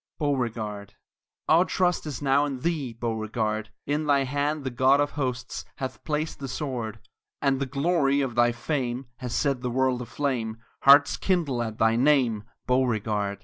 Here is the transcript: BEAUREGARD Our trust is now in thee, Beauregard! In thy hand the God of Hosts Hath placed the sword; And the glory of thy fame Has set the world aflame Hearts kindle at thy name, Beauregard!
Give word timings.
BEAUREGARD 0.17 0.95
Our 1.47 1.63
trust 1.63 2.07
is 2.07 2.23
now 2.23 2.45
in 2.45 2.61
thee, 2.61 2.91
Beauregard! 2.93 3.69
In 3.85 4.07
thy 4.07 4.23
hand 4.23 4.63
the 4.63 4.71
God 4.71 4.99
of 4.99 5.11
Hosts 5.11 5.63
Hath 5.75 6.03
placed 6.03 6.39
the 6.39 6.47
sword; 6.47 6.97
And 7.39 7.59
the 7.59 7.67
glory 7.67 8.19
of 8.21 8.33
thy 8.33 8.51
fame 8.51 9.05
Has 9.17 9.35
set 9.35 9.61
the 9.61 9.69
world 9.69 10.01
aflame 10.01 10.57
Hearts 10.79 11.17
kindle 11.17 11.61
at 11.61 11.77
thy 11.77 11.97
name, 11.97 12.45
Beauregard! 12.65 13.37